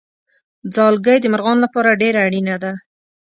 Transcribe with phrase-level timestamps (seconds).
[0.75, 2.71] ځالګۍ د مرغانو لپاره ډېره اړینه ده.